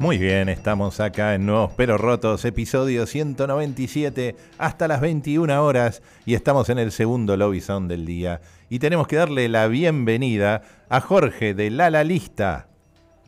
[0.00, 6.32] Muy bien, estamos acá en Nuevos Pero Rotos, episodio 197, hasta las 21 horas, y
[6.32, 8.40] estamos en el segundo Lobby Sound del día.
[8.70, 12.68] Y tenemos que darle la bienvenida a Jorge de Lala Lista.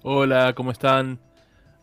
[0.02, 1.18] Hola, ¿cómo están?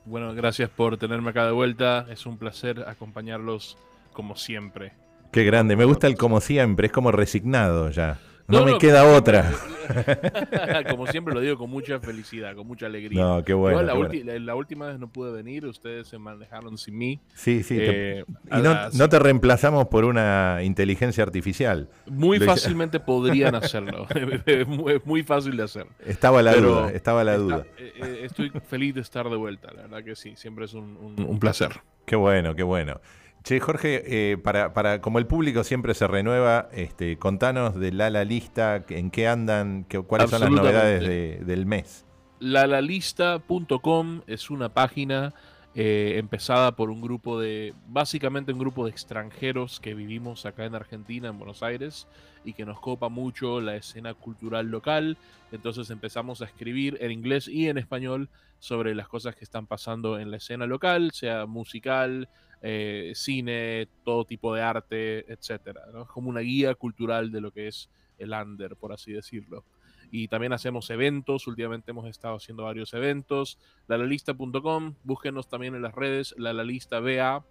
[0.05, 2.07] Bueno, gracias por tenerme acá de vuelta.
[2.09, 3.77] Es un placer acompañarlos
[4.11, 4.93] como siempre.
[5.31, 8.17] Qué grande, me gusta el como siempre, es como resignado ya.
[8.49, 9.51] No, me queda otra.
[10.89, 13.21] como siempre lo digo con mucha felicidad, con mucha alegría.
[13.21, 13.81] No, qué bueno.
[13.81, 17.19] la, última vez no pude venir, ustedes se manejaron sin mí.
[17.35, 17.77] Sí, sí.
[17.79, 21.89] Eh, y no, te reemplazamos por una inteligencia artificial.
[22.07, 24.07] Muy fácilmente podrían hacerlo.
[24.45, 25.87] es muy fácil de hacer.
[26.05, 27.65] Estaba la duda, estaba la duda.
[27.77, 31.37] Eh, eh, estoy feliz de estar de vuelta, la verdad que sí, siempre es un
[31.39, 31.81] placer.
[32.05, 32.99] Qué bueno, qué bueno.
[33.43, 38.09] Che, Jorge, eh, para, para, como el público siempre se renueva, este, contanos de la
[38.23, 42.05] lista, en qué andan, qué, cuáles son las novedades del mes.
[42.39, 45.33] Lalalista.com es una página
[45.75, 50.75] eh, empezada por un grupo de, básicamente un grupo de extranjeros que vivimos acá en
[50.75, 52.07] Argentina, en Buenos Aires,
[52.43, 55.17] y que nos copa mucho la escena cultural local.
[55.51, 58.29] Entonces empezamos a escribir en inglés y en español
[58.59, 62.29] sobre las cosas que están pasando en la escena local, sea musical,
[62.61, 65.81] eh, cine, todo tipo de arte, etcétera.
[66.01, 69.63] Es como una guía cultural de lo que es el under, por así decirlo.
[70.11, 73.59] Y también hacemos eventos, últimamente hemos estado haciendo varios eventos.
[73.87, 77.45] Lalalista.com, búsquenos también en las redes, Lalalista BA.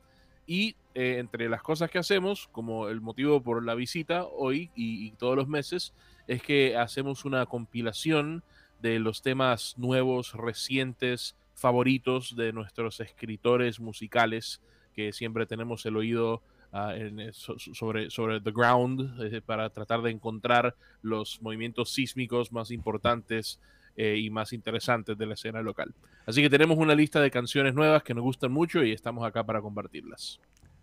[0.46, 5.10] Y eh, entre las cosas que hacemos, como el motivo por la visita hoy y
[5.12, 5.94] todos los meses,
[6.26, 8.42] es que hacemos una compilación
[8.80, 14.60] de los temas nuevos, recientes, favoritos de nuestros escritores musicales
[14.98, 16.42] que siempre tenemos el oído
[16.72, 22.72] ah, eh, sobre, sobre the ground eh, para tratar de encontrar los movimientos sísmicos más
[22.72, 23.60] importantes
[23.94, 25.94] eh, y más interesantes de la escena local.
[26.26, 29.46] Así que tenemos una lista de canciones nuevas que nos gustan mucho y estamos acá
[29.46, 30.40] para compartirlas.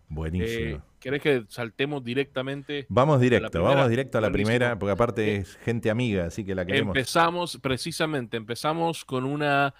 [0.08, 0.82] Buenísimo.
[0.98, 2.86] ¿Querés que saltemos directamente?
[2.88, 6.64] Vamos directo, vamos directo a la primera, porque aparte es gente amiga, así que la
[6.64, 6.96] queremos.
[6.96, 9.74] Empezamos, precisamente, empezamos con una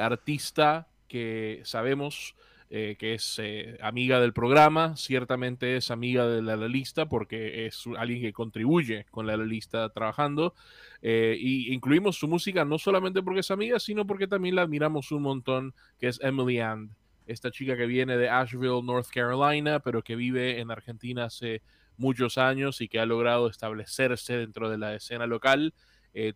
[0.00, 2.36] artista que sabemos
[2.74, 7.84] eh, que es eh, amiga del programa, ciertamente es amiga de la, lista porque es
[7.98, 10.54] alguien que contribuye con la lista trabajando.
[11.02, 15.12] Eh, y incluimos su música no solamente porque es amiga, sino porque también la admiramos
[15.12, 16.92] un montón, que es Emily And,
[17.26, 21.60] esta chica que viene de Asheville, North Carolina, pero que vive en Argentina hace
[21.98, 25.74] muchos años y que ha logrado establecerse dentro de la escena local.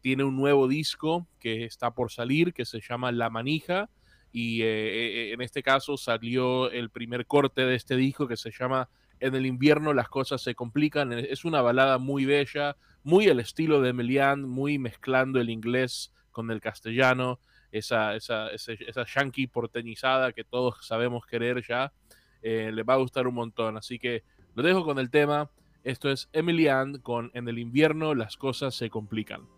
[0.03, 3.89] tiene un nuevo disco que está por salir, que se llama La Manija
[4.37, 8.51] y eh, eh, en este caso salió el primer corte de este disco que se
[8.51, 11.11] llama En el invierno las cosas se complican.
[11.15, 16.51] Es una balada muy bella, muy al estilo de Melian, muy mezclando el inglés con
[16.51, 17.41] el castellano,
[17.73, 21.95] esa, esa, esa, yankee porteñizada que todos sabemos querer ya.
[22.43, 23.79] Eh, le va a gustar un montón.
[23.79, 24.23] Así que
[24.55, 25.49] lo dejo con el tema.
[25.83, 29.56] Esto es Emilian con En el invierno las cosas se complican.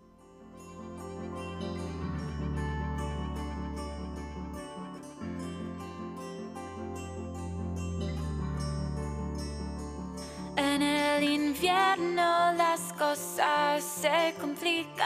[11.35, 14.99] Invierno las cosas se complican.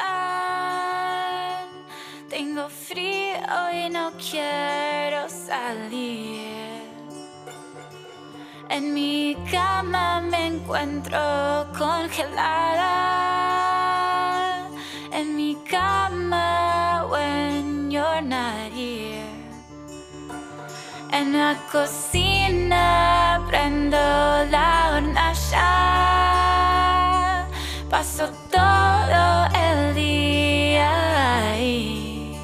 [2.28, 6.82] Tengo frío y no quiero salir.
[8.68, 11.18] En mi cama me encuentro
[11.76, 12.90] congelada.
[15.12, 16.71] En mi cama
[21.12, 23.98] En la cocina prendo
[24.50, 25.68] la hornalla.
[27.90, 32.34] Paso todo el día ahí.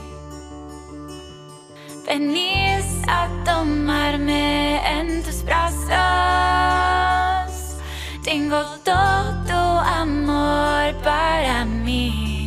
[2.07, 5.89] Venís a tomarme en tus brazos.
[8.23, 12.38] Tengo todo tu amor para mí.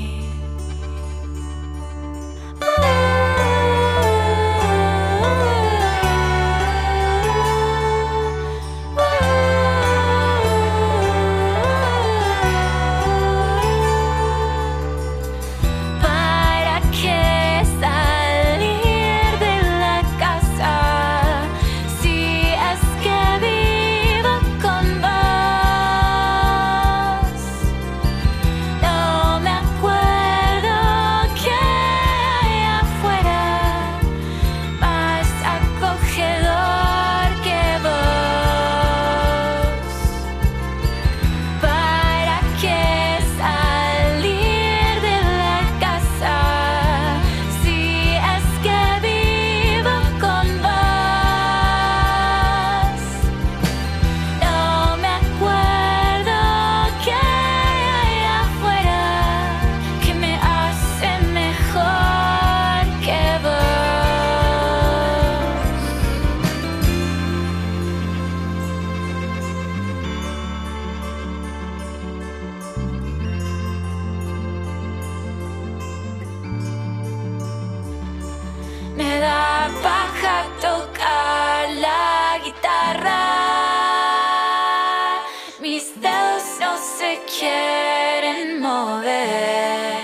[85.94, 89.98] Mis dedos no se quieren mover.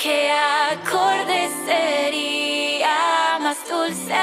[0.00, 4.14] ¿Qué acorde sería más dulce?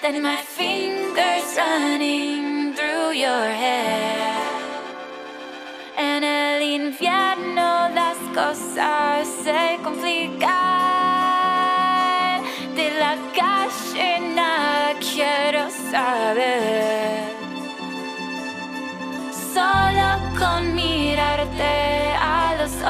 [0.00, 4.38] Than my fingers running through your hair.
[5.96, 10.48] En el infierno las cosas se complican.
[12.74, 17.17] De la calle nada quiero saber.
[21.58, 22.82] Mirarte a los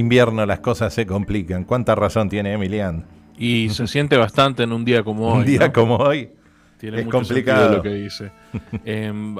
[0.00, 1.64] invierno las cosas se complican.
[1.64, 3.04] ¿Cuánta razón tiene Emilian?
[3.38, 5.38] Y se siente bastante en un día como hoy.
[5.38, 5.72] Un día ¿no?
[5.72, 6.30] como hoy.
[6.78, 7.76] Tiene es mucho complicado.
[7.76, 8.32] lo que dice.
[8.84, 9.36] Em,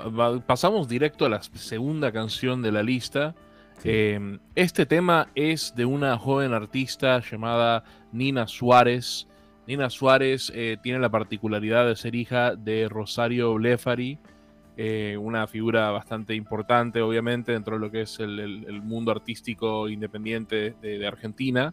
[0.47, 3.35] pasamos directo a la segunda canción de la lista.
[3.83, 9.27] Em, este tema es de una joven artista llamada Nina Suárez.
[9.67, 14.19] Nina Suárez eh, tiene la particularidad de ser hija de Rosario Blefari,
[14.83, 19.11] eh, una figura bastante importante, obviamente, dentro de lo que es el, el- el mundo
[19.11, 21.73] artístico independiente de, de Argentina.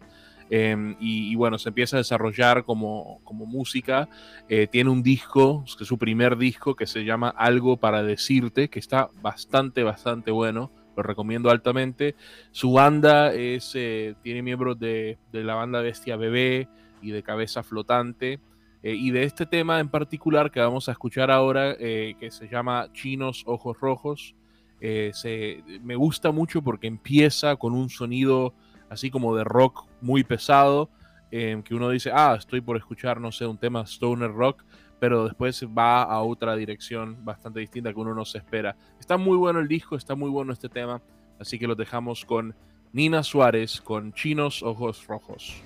[0.49, 4.07] Em, y, y bueno, se empieza a desarrollar como, como música.
[4.49, 8.69] Eh, tiene un disco, que es su primer disco, que se llama Algo para Decirte,
[8.69, 10.71] que está bastante, bastante bueno.
[10.97, 12.15] Lo recomiendo altamente.
[12.51, 16.67] Su banda es, eh, tiene miembros de, de la banda Bestia Bebé
[17.01, 18.39] y de Cabeza Flotante.
[18.83, 22.47] Eh, y de este tema en particular que vamos a escuchar ahora, eh, que se
[22.47, 24.35] llama Chinos Ojos Rojos,
[24.79, 28.53] eh, se, me gusta mucho porque empieza con un sonido
[28.89, 30.89] así como de rock muy pesado,
[31.31, 34.63] eh, que uno dice, ah, estoy por escuchar, no sé, un tema stoner rock,
[34.99, 38.77] pero después va a otra dirección bastante distinta que uno no se espera.
[38.99, 41.01] Está muy bueno el disco, está muy bueno este tema,
[41.39, 42.55] así que lo dejamos con
[42.93, 45.61] Nina Suárez, con Chinos Ojos Rojos.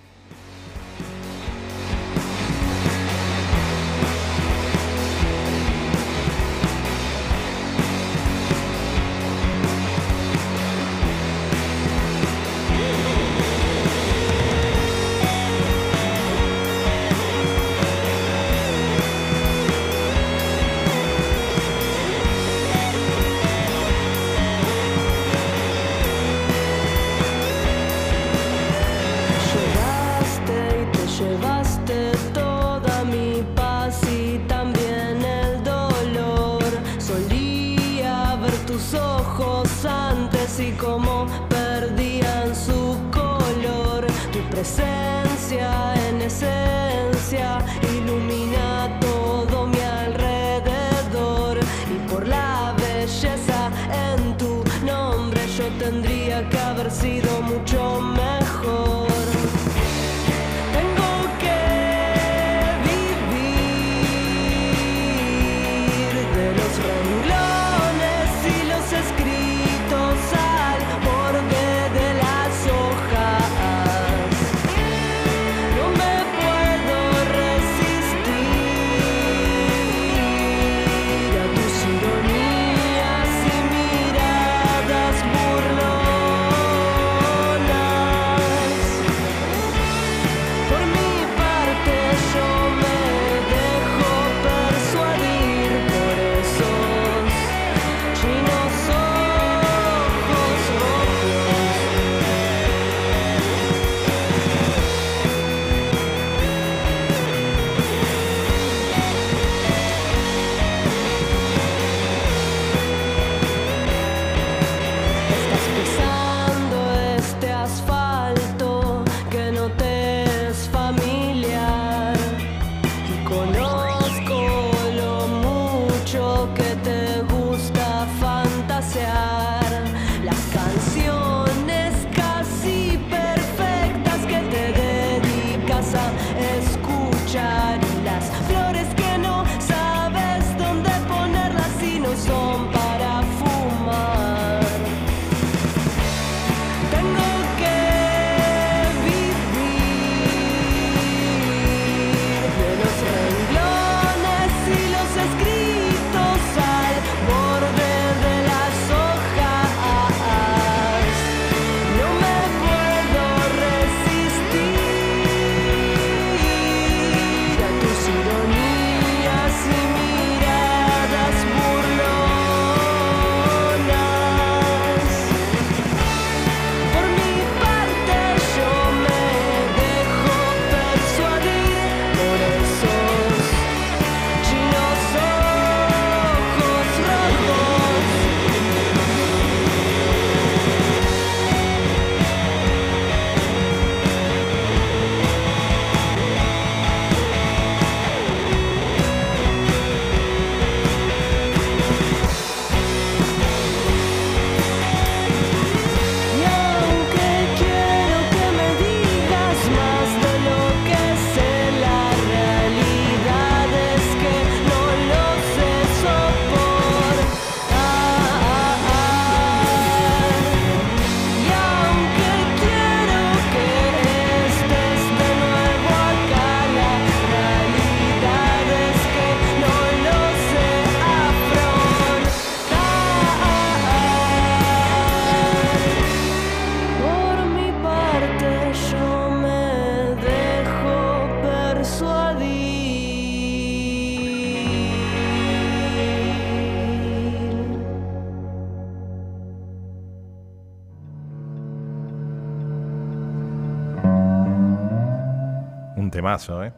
[256.32, 256.74] Temazo, ¿eh?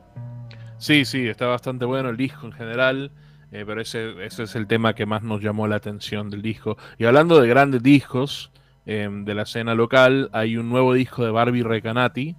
[0.78, 3.12] Sí, sí, está bastante bueno el disco en general,
[3.52, 6.78] eh, pero ese, ese es el tema que más nos llamó la atención del disco.
[6.98, 8.52] Y hablando de grandes discos
[8.86, 12.36] eh, de la escena local, hay un nuevo disco de Barbie Recanati.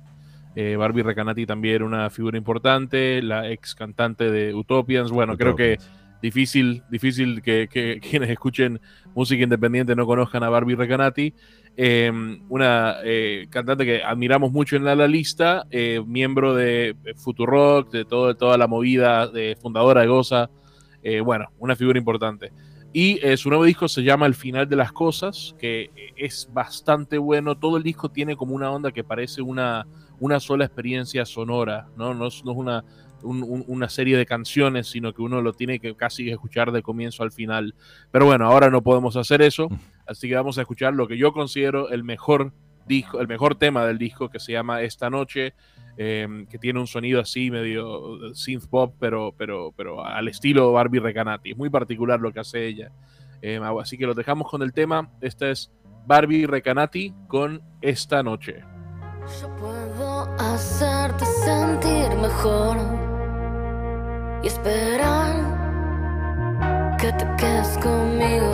[0.56, 5.10] Eh, Barbie Recanati también era una figura importante, la ex cantante de Utopians.
[5.10, 5.78] Bueno, creo que
[6.20, 8.80] difícil, difícil que, que quienes escuchen
[9.14, 11.34] música independiente no conozcan a Barbie Recanati.
[11.76, 12.12] Eh,
[12.48, 18.36] una eh, cantante que admiramos mucho en la, lista, eh, miembro de Futurock, de todo,
[18.36, 20.50] toda la movida de fundadora de Goza.
[21.02, 22.52] Eh, bueno, una figura importante.
[22.92, 27.18] Y eh, su nuevo disco se llama El final de las cosas, que es bastante
[27.18, 27.58] bueno.
[27.58, 29.86] Todo el disco tiene como una onda que parece una,
[30.20, 32.14] una sola experiencia sonora, ¿no?
[32.14, 32.84] No no es una,
[33.24, 36.82] un- un- una serie de canciones, sino que uno lo tiene que casi escuchar de
[36.82, 37.74] comienzo al final.
[38.10, 39.68] Pero bueno, ahora no podemos hacer eso,
[40.06, 42.52] así que vamos a escuchar lo que yo considero el mejor
[42.86, 45.54] disco, el mejor tema del disco, que se llama Esta Noche,
[45.96, 51.00] eh, que tiene un sonido así medio synth pop, pero, pero, pero al estilo Barbie
[51.00, 51.52] Recanati.
[51.52, 52.90] Es muy particular lo que hace ella.
[53.42, 55.08] Eh, así que lo dejamos con el tema.
[55.20, 55.70] Esta es
[56.06, 58.64] Barbie Recanati con Esta Noche.
[59.40, 62.76] Yo puedo hacerte sentir mejor
[64.44, 65.34] y esperar
[66.98, 68.52] que te quedes conmigo.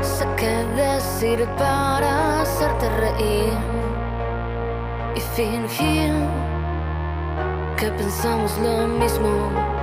[0.00, 3.52] Sé qué decir para hacerte reír
[5.16, 6.12] y fingir
[7.76, 9.75] que pensamos lo mismo.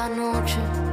[0.00, 0.89] Esta noche,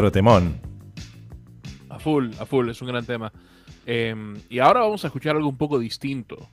[0.00, 0.58] Otro temón.
[1.90, 3.30] A full, a full, es un gran tema.
[3.84, 4.14] Eh,
[4.48, 6.48] y ahora vamos a escuchar algo un poco distinto.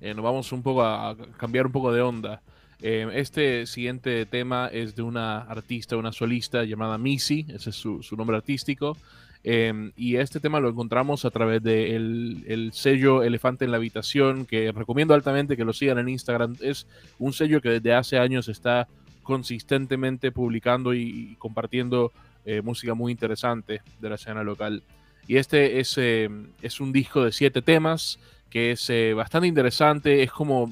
[0.00, 2.42] Eh, nos vamos un poco a, cambiar un poco de onda.
[2.80, 8.00] Eh, este siguiente tema es de una artista, una solista llamada Missy, ese es su,
[8.16, 8.96] nombre artístico.
[9.42, 14.46] Eh, y este tema lo encontramos a través del el sello Elefante en la Habitación,
[14.46, 16.54] que recomiendo altamente que lo sigan en Instagram.
[16.60, 16.86] Es
[17.18, 18.86] un sello que desde hace años está
[19.24, 22.12] consistentemente publicando y compartiendo
[22.44, 24.82] eh, música muy interesante de la escena local.
[25.26, 26.28] Y este es, eh,
[26.60, 28.18] es un disco de siete temas
[28.52, 30.22] que es eh, bastante interesante.
[30.22, 30.70] Es como,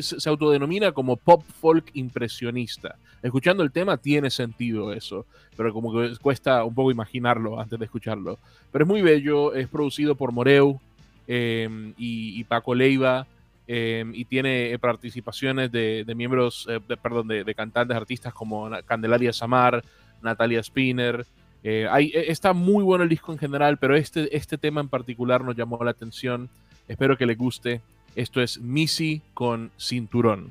[0.00, 2.94] se autodenomina como pop folk impresionista.
[3.20, 7.86] Escuchando el tema tiene sentido eso, pero como que cuesta un poco imaginarlo antes de
[7.86, 8.38] escucharlo.
[8.70, 10.80] Pero es muy bello, es producido por Moreu
[11.26, 13.26] eh, y, Paco Leiva.
[13.66, 16.68] eh, y tiene participaciones de, miembros,
[17.02, 19.82] perdón, de, de cantantes, artistas como Candelaria Samar,
[20.22, 21.26] Natalia Spinner.
[21.62, 25.44] Eh, eh, está muy bueno el disco en general, pero este, este tema en particular
[25.44, 26.48] nos llamó la atención.
[26.86, 27.80] Espero que les guste.
[28.14, 30.50] Esto es Missy con Cinturón.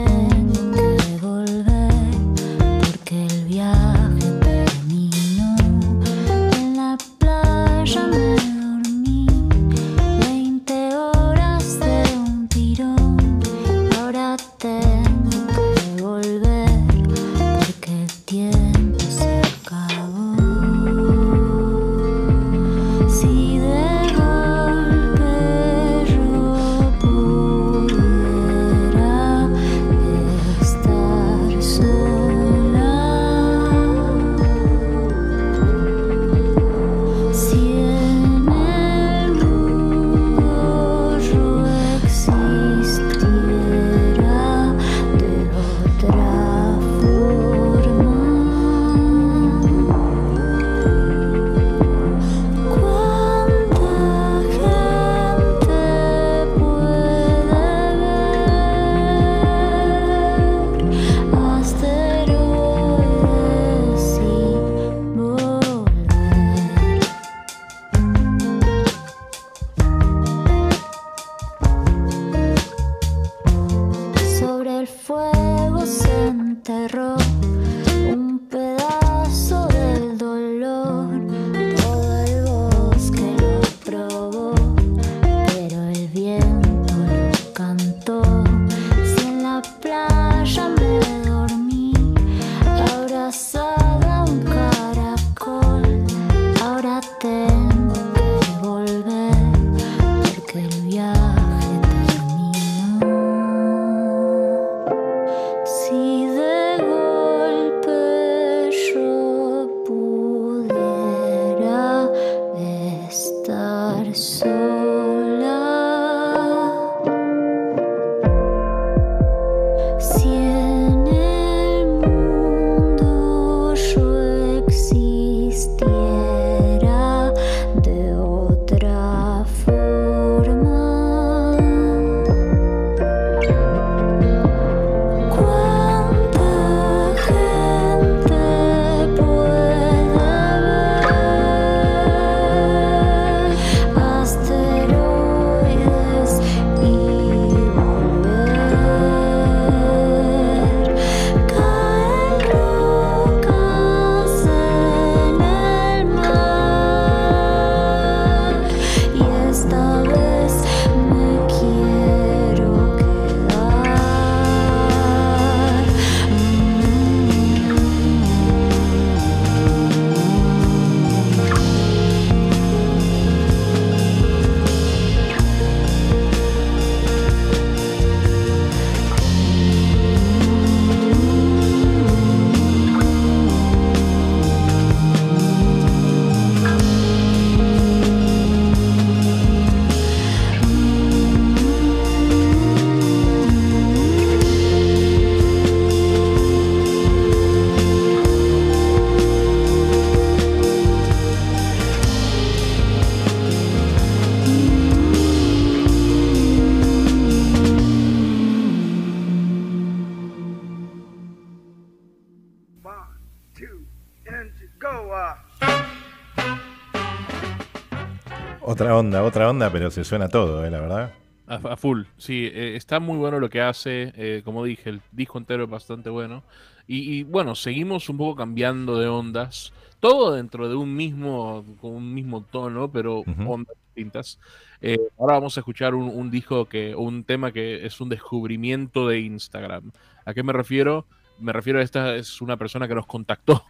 [218.93, 220.69] Otra onda, otra onda, pero se suena todo, ¿eh?
[220.69, 221.13] la verdad.
[221.47, 225.01] A, a full, sí, eh, está muy bueno lo que hace, eh, como dije, el
[225.11, 226.43] disco entero es bastante bueno.
[226.85, 231.89] Y, y, bueno, seguimos un poco cambiando de ondas, todo dentro de un mismo, con
[231.89, 234.37] un mismo tono, pero ondas distintas.
[234.79, 239.07] Eh, ahora vamos a escuchar un, un disco que, un tema que es un descubrimiento
[239.07, 239.91] de Instagram.
[240.23, 241.07] ¿A qué me refiero?
[241.39, 243.63] Me refiero a esta, es una persona que nos contactó,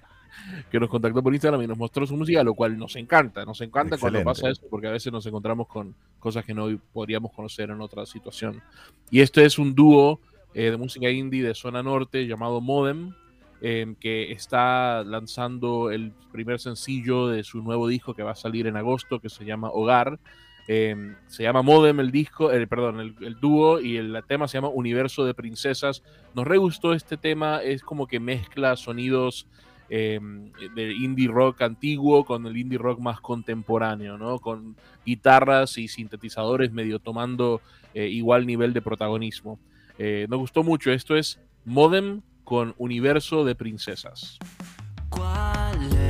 [0.70, 3.62] que nos contactó por Instagram y nos mostró su música, lo cual nos encanta, nos
[3.62, 4.42] encanta cuando Excelente.
[4.42, 8.06] pasa eso, porque a veces nos encontramos con cosas que no podríamos conocer en otra
[8.06, 8.62] situación.
[9.10, 10.20] Y este es un dúo
[10.54, 13.14] eh, de música indie de zona norte llamado Modem,
[13.66, 18.68] eh, que está lanzando el primer sencillo de su nuevo disco que va a salir
[18.68, 20.20] en agosto, que se llama Hogar.
[20.68, 24.58] Eh, se llama Modem el disco, eh, perdón, el, el dúo y el tema se
[24.58, 26.04] llama Universo de Princesas.
[26.36, 29.48] Nos re gustó este tema, es como que mezcla sonidos
[29.90, 30.20] eh,
[30.76, 34.40] del indie rock antiguo con el indie rock más contemporáneo, ¿no?
[34.40, 37.62] Con guitarras y sintetizadores medio tomando
[37.94, 39.60] eh, igual nivel de protagonismo.
[39.98, 44.40] Eh, nos gustó mucho, esto es Modem con Universo de Princesas.
[45.10, 46.03] ¿Cuál es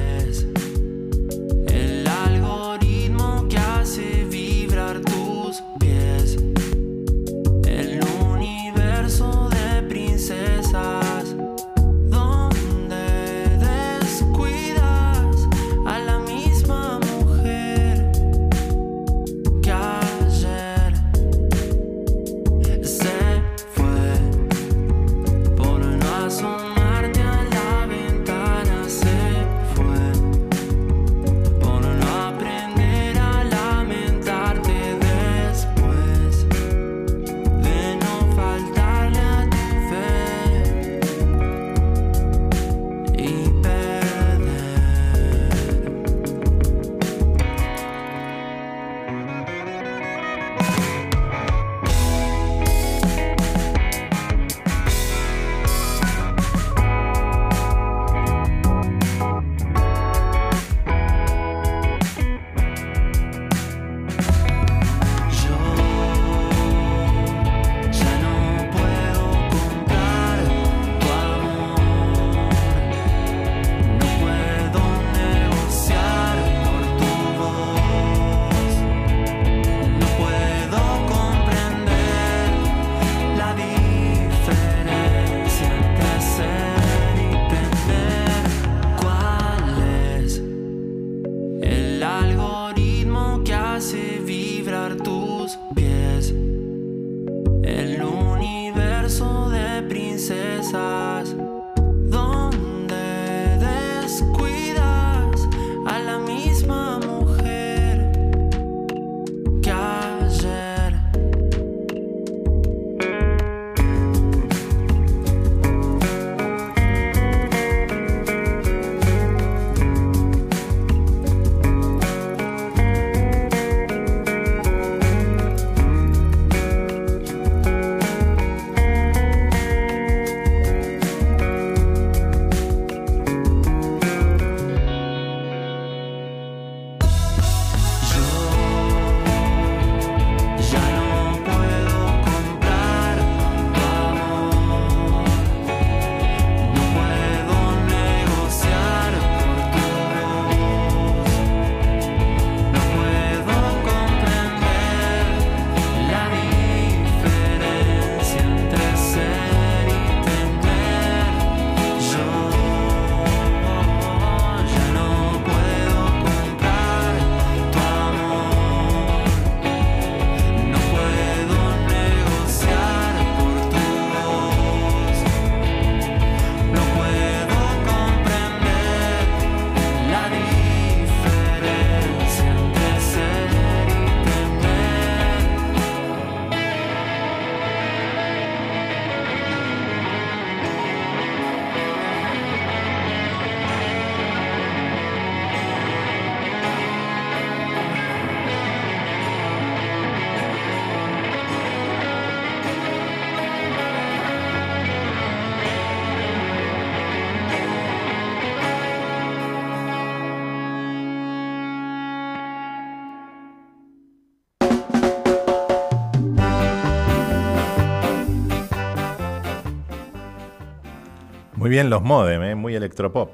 [221.74, 222.54] bien los modem, ¿eh?
[222.54, 223.32] muy electropop.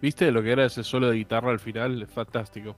[0.00, 2.00] ¿Viste lo que era ese solo de guitarra al final?
[2.00, 2.76] Es fantástico.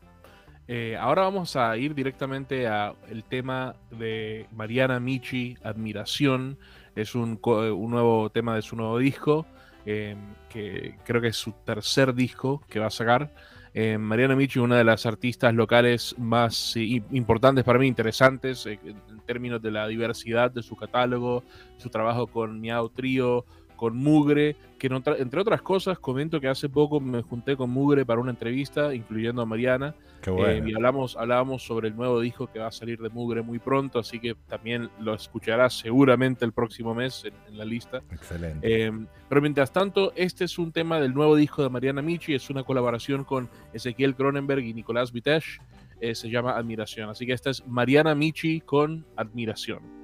[0.66, 6.56] Eh, ahora vamos a ir directamente a el tema de Mariana Michi, Admiración.
[6.96, 9.44] Es un, eh, un nuevo tema de su nuevo disco,
[9.84, 10.16] eh,
[10.48, 13.30] que creo que es su tercer disco que va a sacar.
[13.76, 19.20] Eh, Mariana Michi, una de las artistas locales más importantes para mí, interesantes eh, en
[19.26, 21.42] términos de la diversidad de su catálogo,
[21.76, 23.44] su trabajo con Miau Trío,
[23.76, 28.20] con Mugre, que entre otras cosas comento que hace poco me junté con Mugre para
[28.20, 30.68] una entrevista, incluyendo a Mariana, Qué eh, bueno.
[30.68, 33.98] y hablamos, hablábamos sobre el nuevo disco que va a salir de Mugre muy pronto,
[33.98, 38.02] así que también lo escucharás seguramente el próximo mes en, en la lista.
[38.10, 38.86] Excelente.
[38.86, 38.92] Eh,
[39.28, 42.62] pero mientras tanto, este es un tema del nuevo disco de Mariana Michi, es una
[42.62, 45.60] colaboración con Ezequiel Cronenberg y Nicolás Vitesh,
[46.00, 47.08] eh, se llama Admiración.
[47.08, 50.03] Así que esta es Mariana Michi con Admiración.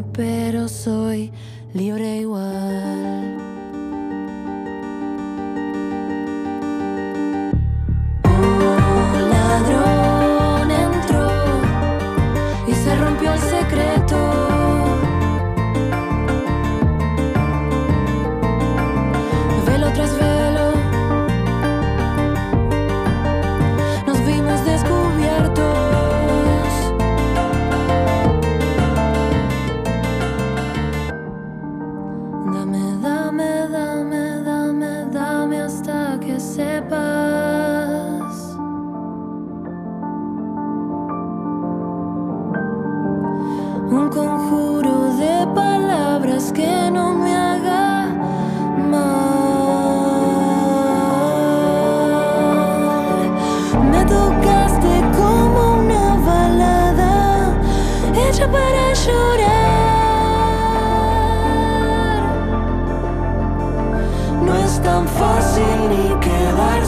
[0.00, 1.31] Pero soy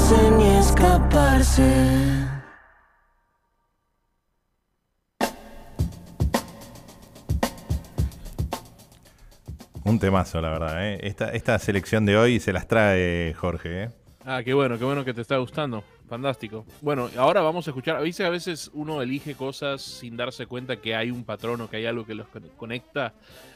[0.04, 2.28] quedarse ni escaparse.
[9.84, 10.86] Un temazo, la verdad.
[10.86, 10.98] ¿eh?
[11.02, 13.84] Esta, esta selección de hoy se las trae Jorge.
[13.84, 13.90] ¿eh?
[14.24, 15.84] Ah, qué bueno, qué bueno que te está gustando.
[16.08, 16.66] Fantástico.
[16.82, 18.02] Bueno, ahora vamos a escuchar.
[18.02, 21.78] Dice a veces uno elige cosas sin darse cuenta que hay un patrón o que
[21.78, 23.14] hay algo que los con- conecta.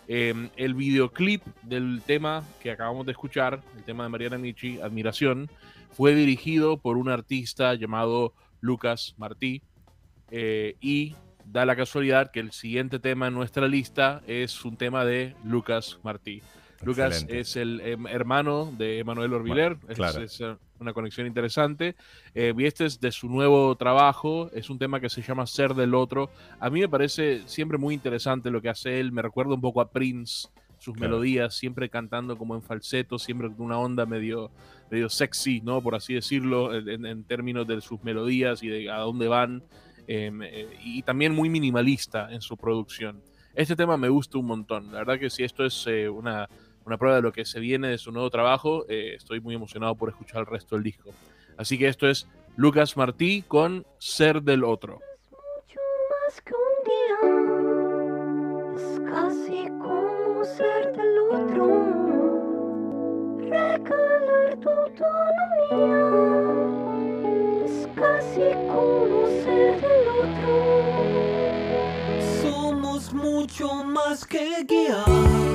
[0.08, 5.50] Eh, el videoclip del tema que acabamos de escuchar, el tema de Mariana Michi, Admiración,
[5.90, 9.62] fue dirigido por un artista llamado Lucas Martí.
[10.30, 11.14] eh, y
[11.46, 15.98] da la casualidad que el siguiente tema en nuestra lista es un tema de Lucas
[16.02, 16.42] Martí.
[16.82, 17.40] Lucas Excelente.
[17.40, 20.22] es el em, hermano de Emanuel Orbiler, Bueno, es- claro.
[20.22, 21.96] es, eh, una conexión interesante.
[22.34, 25.74] Eh, y este es de su nuevo trabajo, es un tema que se llama Ser
[25.74, 26.30] del Otro.
[26.60, 29.80] A mí me parece siempre muy interesante lo que hace él, me recuerda un poco
[29.80, 30.48] a Prince,
[30.78, 31.10] sus Claro.
[31.10, 34.52] melodías, siempre cantando como en falseto, siempre con una onda medio,
[34.88, 35.82] medio sexy, ¿no?
[35.82, 39.62] Por así decirlo, en, en- en términos de sus melodías y de a dónde van.
[40.10, 43.20] em, eh, y también muy minimalista en su producción.
[43.54, 44.90] Este tema me gusta un montón.
[44.90, 46.48] La verdad que si esto es eh, una,
[46.88, 49.94] una prueba de lo que se viene de su nuevo trabajo, eh, estoy muy emocionado
[49.94, 51.10] por escuchar el resto del disco.
[51.58, 52.26] Así que esto es
[52.56, 54.94] Lucas Martí con Ser del Otro.
[54.94, 55.80] mucho
[56.10, 57.20] más que un día.
[58.74, 61.66] Es casi como ser del otro.
[63.38, 66.00] Regalar tu autonomía.
[67.66, 70.54] Es casi como ser del otro.
[72.40, 75.47] Somos mucho más que guías.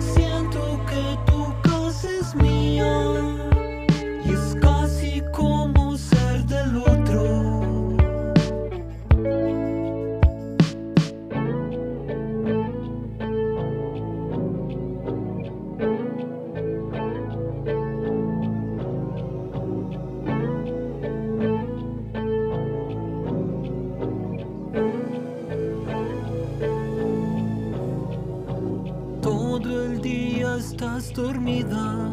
[0.00, 3.23] Siento que tu casa es mía.
[31.14, 32.10] Dormida.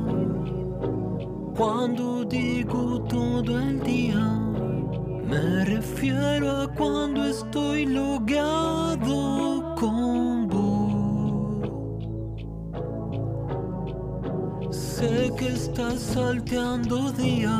[1.57, 4.23] Cuando digo todo el día,
[5.27, 10.91] me refiero a cuando estoy logueado con vos.
[14.71, 17.51] Sé que estás salteando días,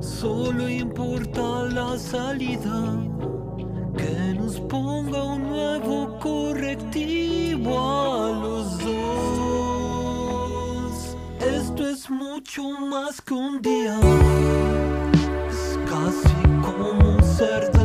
[0.00, 3.07] solo importa la salida
[13.08, 13.98] mucho más que un día,
[15.50, 17.77] es casi como un ser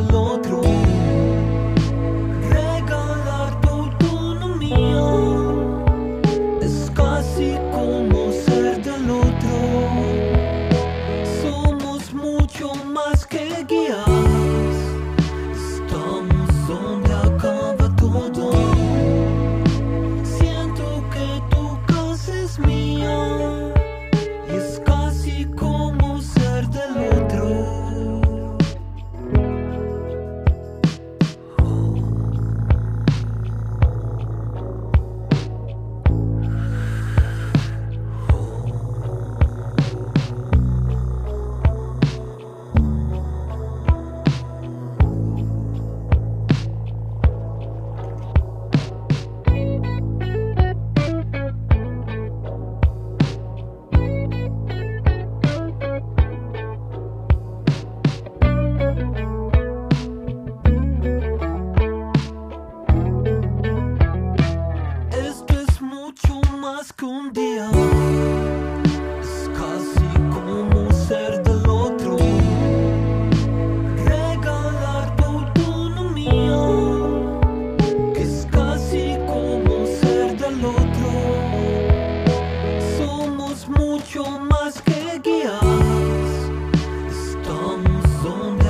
[84.44, 85.62] más que guías.
[87.08, 88.63] Estamos donde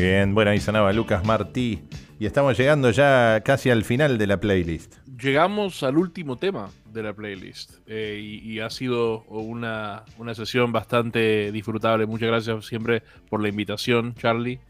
[0.00, 1.82] bien, bueno, ahí sonaba Lucas Martí.
[2.18, 4.96] Y estamos llegando ya casi al final de la playlist.
[5.22, 10.70] Llegamos al último tema de la playlist eh, y, y ha sido una, una sesión
[10.72, 12.06] bastante disfrutable.
[12.06, 14.60] Muchas gracias siempre por la invitación, Charlie.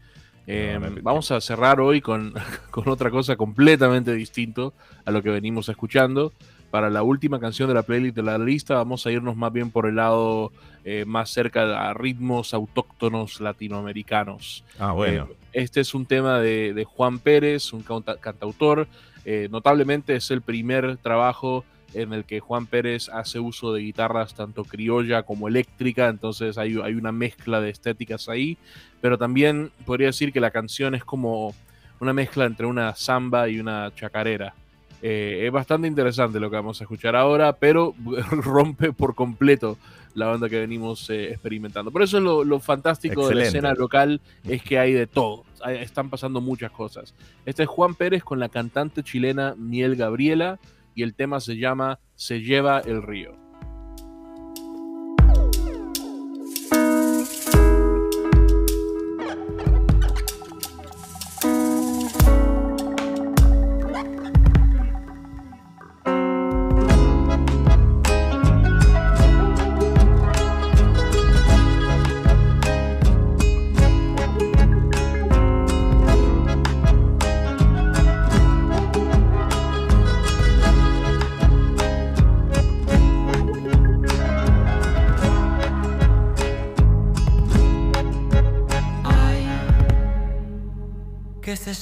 [0.47, 2.33] Eh, No, te- vamos a cerrar hoy con,
[2.71, 4.73] con otra cosa completamente distinto
[5.05, 6.31] a lo que venimos escuchando.
[6.71, 9.69] Para la última canción de la playlist de la lista vamos a irnos más bien
[9.69, 10.51] por el lado
[10.85, 14.63] eh, más cerca a ritmos autóctonos latinoamericanos.
[14.79, 15.27] Ah, bueno.
[15.29, 18.87] Eh, este es un tema de, de Juan Pérez, un canta- cantautor.
[19.25, 24.33] Eh, notablemente es el primer trabajo en el que Juan Pérez hace uso de guitarras
[24.33, 28.57] tanto criolla como eléctrica, entonces hay, hay una mezcla de estéticas ahí,
[29.01, 31.53] pero también podría decir que la canción es como
[31.99, 34.55] una mezcla entre una samba y una chacarera.
[35.01, 37.95] Eh, es bastante interesante lo que vamos a escuchar ahora, pero
[38.31, 39.77] rompe por completo
[40.13, 41.89] la banda que venimos eh, experimentando.
[41.89, 45.45] Por eso es lo, lo fantástico de la escena local es que hay de todo.
[45.63, 47.15] Hay- están pasando muchas cosas.
[47.45, 50.59] Este es Juan Pérez con la cantante chilena Miel Gabriela
[50.95, 53.40] y el tema se llama Se lleva el río.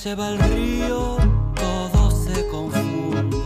[0.09, 1.17] Se lleva el río,
[1.53, 3.37] todo se confunde.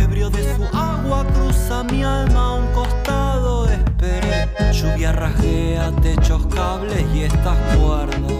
[0.00, 3.68] Ebrio de su agua cruza mi alma a un costado.
[3.68, 8.32] Esperé, lluvia rajea techos, cables y estas cuerdas.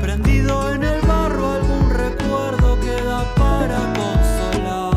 [0.00, 4.94] Prendido en el barro algún recuerdo queda para consolar.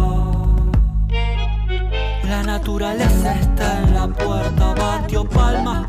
[2.23, 5.87] La naturaleza está en la puerta, batio palmas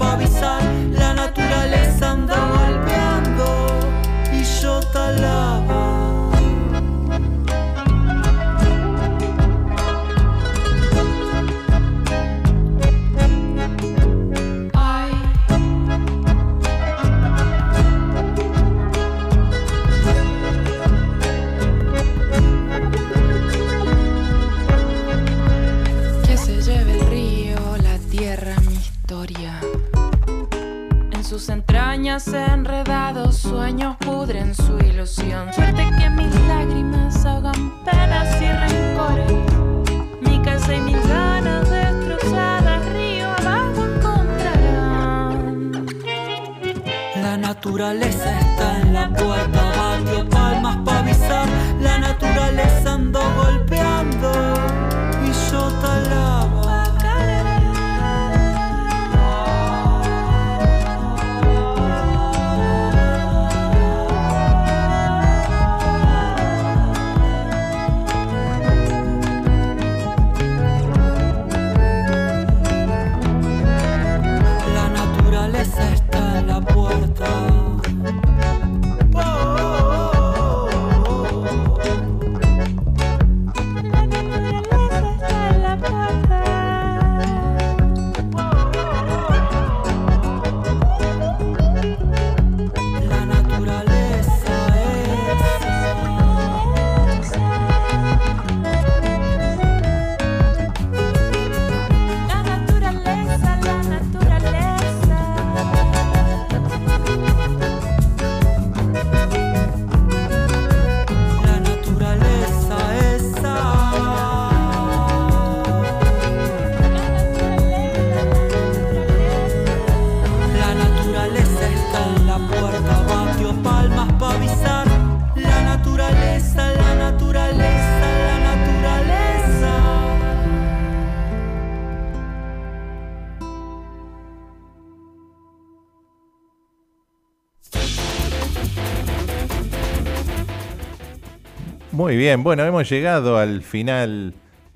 [142.04, 144.34] Muy bien, bueno, hemos llegado al final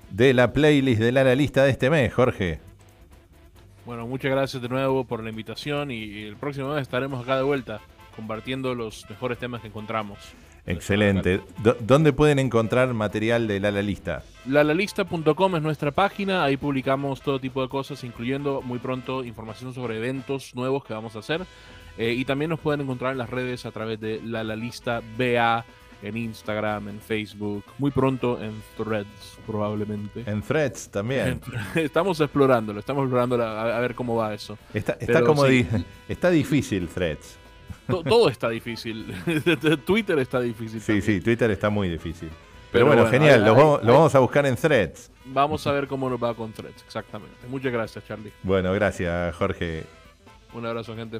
[0.09, 2.59] de la playlist de la lista de este mes, Jorge.
[3.85, 7.43] Bueno, muchas gracias de nuevo por la invitación y el próximo mes estaremos acá de
[7.43, 7.81] vuelta
[8.15, 10.17] compartiendo los mejores temas que encontramos.
[10.65, 11.41] Excelente.
[11.81, 14.23] ¿Dónde pueden encontrar material de la lista?
[14.47, 19.97] Lalalista.com es nuestra página, ahí publicamos todo tipo de cosas, incluyendo muy pronto información sobre
[19.97, 21.41] eventos nuevos que vamos a hacer.
[21.99, 25.65] Eh, y también nos pueden encontrar en las redes a través de Lalalista BA,
[26.01, 30.23] en Instagram, en Facebook, muy pronto en Threads probablemente.
[30.25, 31.41] En Threads también.
[31.75, 34.57] estamos explorándolo, estamos explorando a, a ver cómo va eso.
[34.73, 35.63] Está, está Pero como sí.
[35.63, 37.37] di- está difícil Threads.
[37.87, 39.13] To- todo está difícil.
[39.85, 40.79] Twitter está difícil.
[40.79, 41.01] Sí, también.
[41.03, 42.29] sí, Twitter está muy difícil.
[42.71, 45.09] Pero, bueno, genial, lo, vamos, lo vamos a buscar en threads.
[45.25, 47.47] Vamos a ver cómo nos va con threads, exactamente.
[47.47, 48.31] Muchas gracias, Charlie.
[48.43, 49.85] Bueno, gracias, Jorge.
[50.53, 51.19] Un abrazo, gente.